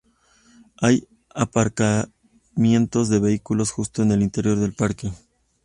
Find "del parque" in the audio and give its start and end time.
4.57-5.11